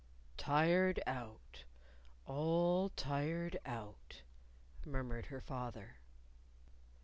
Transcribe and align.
"Tired 0.35 0.99
out 1.05 1.65
all 2.25 2.89
tired 2.89 3.59
out," 3.67 4.23
murmured 4.83 5.27
her 5.27 5.41
father. 5.41 5.97